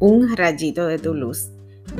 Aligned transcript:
Un 0.00 0.36
rayito 0.36 0.86
de 0.86 1.00
tu 1.00 1.12
luz, 1.12 1.50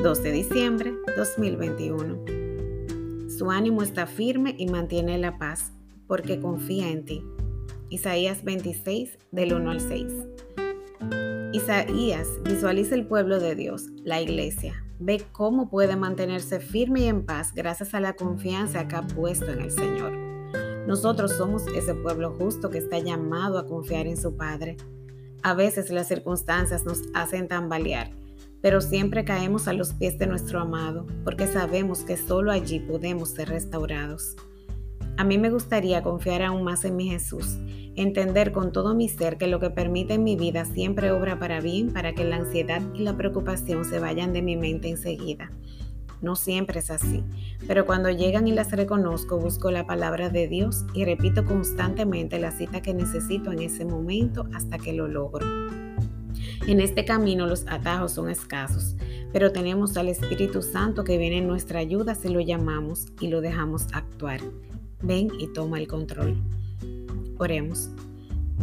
2 0.01 0.23
de 0.23 0.31
diciembre 0.31 0.93
2021. 1.17 3.29
Su 3.29 3.51
ánimo 3.51 3.83
está 3.83 4.07
firme 4.07 4.55
y 4.57 4.67
mantiene 4.67 5.17
la 5.17 5.37
paz, 5.37 5.73
porque 6.07 6.39
confía 6.39 6.91
en 6.91 7.03
ti. 7.03 7.21
Isaías 7.89 8.45
26, 8.45 9.17
del 9.33 9.53
1 9.53 9.69
al 9.69 9.81
6. 9.81 10.13
Isaías 11.51 12.29
visualiza 12.45 12.95
el 12.95 13.05
pueblo 13.05 13.37
de 13.37 13.55
Dios, 13.55 13.87
la 14.05 14.21
iglesia. 14.21 14.81
Ve 14.99 15.21
cómo 15.33 15.69
puede 15.69 15.97
mantenerse 15.97 16.61
firme 16.61 17.01
y 17.01 17.09
en 17.09 17.25
paz 17.25 17.53
gracias 17.53 17.93
a 17.93 17.99
la 17.99 18.13
confianza 18.13 18.87
que 18.87 18.95
ha 18.95 19.05
puesto 19.05 19.51
en 19.51 19.59
el 19.59 19.71
Señor. 19.71 20.13
Nosotros 20.87 21.33
somos 21.33 21.67
ese 21.75 21.95
pueblo 21.95 22.31
justo 22.31 22.69
que 22.69 22.77
está 22.77 22.99
llamado 22.99 23.59
a 23.59 23.67
confiar 23.67 24.07
en 24.07 24.15
su 24.15 24.37
Padre 24.37 24.77
a 25.43 25.53
veces 25.53 25.89
las 25.89 26.07
circunstancias 26.07 26.85
nos 26.85 27.03
hacen 27.13 27.47
tambalear, 27.47 28.11
pero 28.61 28.81
siempre 28.81 29.23
caemos 29.25 29.67
a 29.67 29.73
los 29.73 29.93
pies 29.93 30.17
de 30.19 30.27
nuestro 30.27 30.59
amado, 30.59 31.05
porque 31.23 31.47
sabemos 31.47 32.01
que 32.01 32.17
solo 32.17 32.51
allí 32.51 32.79
podemos 32.79 33.29
ser 33.29 33.49
restaurados. 33.49 34.35
A 35.17 35.23
mí 35.23 35.37
me 35.37 35.49
gustaría 35.49 36.01
confiar 36.01 36.41
aún 36.41 36.63
más 36.63 36.85
en 36.85 36.95
mi 36.95 37.09
Jesús, 37.09 37.57
entender 37.95 38.51
con 38.51 38.71
todo 38.71 38.95
mi 38.95 39.09
ser 39.09 39.37
que 39.37 39.47
lo 39.47 39.59
que 39.59 39.69
permite 39.69 40.13
en 40.13 40.23
mi 40.23 40.35
vida 40.35 40.63
siempre 40.65 41.11
obra 41.11 41.39
para 41.39 41.59
bien, 41.59 41.91
para 41.91 42.13
que 42.13 42.23
la 42.23 42.37
ansiedad 42.37 42.81
y 42.93 42.99
la 42.99 43.17
preocupación 43.17 43.83
se 43.83 43.99
vayan 43.99 44.31
de 44.31 44.41
mi 44.41 44.55
mente 44.55 44.89
enseguida. 44.89 45.51
No 46.21 46.35
siempre 46.35 46.79
es 46.79 46.91
así, 46.91 47.23
pero 47.67 47.85
cuando 47.85 48.09
llegan 48.09 48.47
y 48.47 48.51
las 48.51 48.71
reconozco, 48.71 49.37
busco 49.37 49.71
la 49.71 49.85
palabra 49.85 50.29
de 50.29 50.47
Dios 50.47 50.85
y 50.93 51.05
repito 51.05 51.45
constantemente 51.45 52.39
la 52.39 52.51
cita 52.51 52.81
que 52.81 52.93
necesito 52.93 53.51
en 53.51 53.59
ese 53.59 53.85
momento 53.85 54.47
hasta 54.53 54.77
que 54.77 54.93
lo 54.93 55.07
logro. 55.07 55.45
En 56.67 56.81
este 56.81 57.05
camino 57.05 57.47
los 57.47 57.65
atajos 57.67 58.11
son 58.11 58.29
escasos, 58.29 58.95
pero 59.31 59.51
tenemos 59.51 59.95
al 59.97 60.09
Espíritu 60.09 60.61
Santo 60.61 61.03
que 61.03 61.17
viene 61.17 61.37
en 61.37 61.47
nuestra 61.47 61.79
ayuda 61.79 62.15
si 62.15 62.29
lo 62.29 62.41
llamamos 62.41 63.07
y 63.21 63.27
lo 63.29 63.41
dejamos 63.41 63.87
actuar. 63.93 64.41
Ven 65.01 65.29
y 65.39 65.47
toma 65.47 65.79
el 65.79 65.87
control. 65.87 66.35
Oremos. 67.37 67.89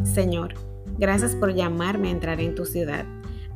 Señor, 0.04 0.54
gracias 0.98 1.34
por 1.34 1.54
llamarme 1.54 2.08
a 2.08 2.12
entrar 2.12 2.40
en 2.40 2.54
tu 2.54 2.66
ciudad. 2.66 3.06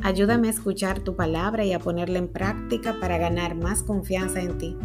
Ayúdame 0.02 0.48
a 0.48 0.52
escuchar 0.52 1.00
tu 1.00 1.14
palabra 1.14 1.64
y 1.64 1.72
a 1.72 1.78
ponerla 1.78 2.18
en 2.18 2.28
práctica 2.28 2.96
para 3.00 3.18
ganar 3.18 3.54
más 3.54 3.82
confianza 3.82 4.40
en 4.40 4.56
ti. 4.56 4.76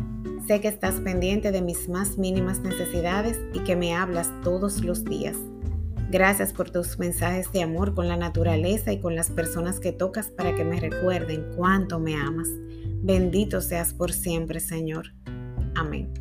Sé 0.45 0.59
que 0.59 0.67
estás 0.67 0.95
pendiente 0.95 1.51
de 1.51 1.61
mis 1.61 1.87
más 1.87 2.17
mínimas 2.17 2.59
necesidades 2.59 3.39
y 3.53 3.59
que 3.59 3.75
me 3.75 3.95
hablas 3.95 4.29
todos 4.43 4.83
los 4.83 5.05
días. 5.05 5.37
Gracias 6.11 6.53
por 6.53 6.69
tus 6.69 6.99
mensajes 6.99 7.51
de 7.51 7.63
amor 7.63 7.95
con 7.95 8.07
la 8.07 8.17
naturaleza 8.17 8.91
y 8.91 8.99
con 8.99 9.15
las 9.15 9.29
personas 9.29 9.79
que 9.79 9.91
tocas 9.91 10.27
para 10.27 10.53
que 10.53 10.63
me 10.63 10.79
recuerden 10.79 11.45
cuánto 11.55 11.99
me 11.99 12.15
amas. 12.15 12.49
Bendito 13.01 13.61
seas 13.61 13.93
por 13.93 14.11
siempre, 14.11 14.59
Señor. 14.59 15.13
Amén. 15.75 16.13